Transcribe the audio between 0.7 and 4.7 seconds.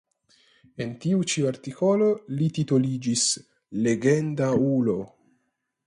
En tiu ĉi artikolo li titoliĝis "legenda